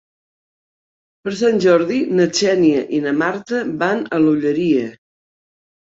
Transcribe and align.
Per 1.27 1.33
Sant 1.41 1.59
Jordi 1.67 1.99
na 2.21 2.27
Xènia 2.39 2.81
i 3.01 3.05
na 3.07 3.15
Marta 3.21 3.63
van 3.85 4.05
a 4.19 4.23
l'Olleria. 4.25 4.89